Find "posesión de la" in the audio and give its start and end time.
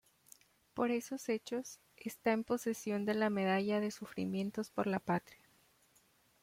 2.43-3.29